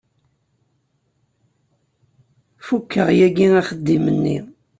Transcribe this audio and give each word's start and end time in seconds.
Fukeɣ 2.65 3.07
yagi 3.19 3.47
axeddim-nni. 3.59 4.37